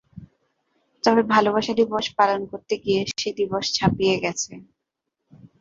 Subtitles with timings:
[1.03, 4.51] তবে ভালোবাসা দিবস পালন করতে গিয়ে সে দিবস ছাপিয়ে গেছে।